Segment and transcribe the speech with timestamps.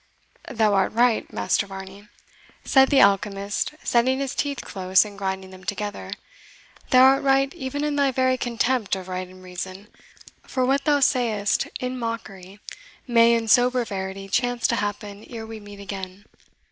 [0.49, 2.07] "Thou art right, Master Varney,"
[2.65, 6.09] said the alchemist setting his teeth close and grinding them together
[6.89, 9.89] "thou art right even in thy very contempt of right and reason.
[10.41, 12.59] For what thou sayest in mockery
[13.05, 16.25] may in sober verity chance to happen ere we meet again.